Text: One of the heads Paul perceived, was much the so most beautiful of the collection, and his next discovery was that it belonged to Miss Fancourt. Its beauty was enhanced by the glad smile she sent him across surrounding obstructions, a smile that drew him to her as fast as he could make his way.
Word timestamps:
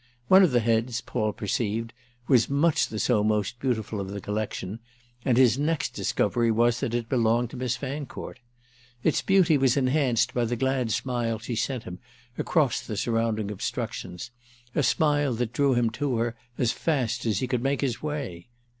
One 0.29 0.41
of 0.41 0.49
the 0.49 0.61
heads 0.61 0.99
Paul 0.99 1.31
perceived, 1.31 1.93
was 2.27 2.49
much 2.49 2.87
the 2.87 2.97
so 2.97 3.23
most 3.23 3.59
beautiful 3.59 4.01
of 4.01 4.07
the 4.09 4.19
collection, 4.19 4.79
and 5.23 5.37
his 5.37 5.59
next 5.59 5.93
discovery 5.93 6.49
was 6.49 6.79
that 6.79 6.95
it 6.95 7.07
belonged 7.07 7.51
to 7.51 7.57
Miss 7.57 7.75
Fancourt. 7.77 8.39
Its 9.03 9.21
beauty 9.21 9.59
was 9.59 9.77
enhanced 9.77 10.33
by 10.33 10.45
the 10.45 10.55
glad 10.55 10.89
smile 10.91 11.37
she 11.37 11.55
sent 11.55 11.83
him 11.83 11.99
across 12.35 12.77
surrounding 12.81 13.51
obstructions, 13.51 14.31
a 14.73 14.81
smile 14.81 15.35
that 15.35 15.53
drew 15.53 15.75
him 15.75 15.91
to 15.91 16.15
her 16.17 16.35
as 16.57 16.71
fast 16.71 17.27
as 17.27 17.37
he 17.37 17.45
could 17.47 17.61
make 17.61 17.81
his 17.81 18.01
way. 18.01 18.47